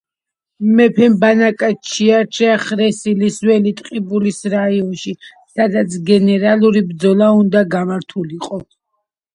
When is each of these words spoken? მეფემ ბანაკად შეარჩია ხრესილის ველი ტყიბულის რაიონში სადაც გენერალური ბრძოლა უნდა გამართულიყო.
მეფემ 0.77 1.17
ბანაკად 1.23 1.83
შეარჩია 1.91 2.55
ხრესილის 2.63 3.37
ველი 3.51 3.75
ტყიბულის 3.83 4.43
რაიონში 4.57 5.15
სადაც 5.27 6.01
გენერალური 6.11 6.87
ბრძოლა 6.91 7.31
უნდა 7.45 7.67
გამართულიყო. 7.77 8.65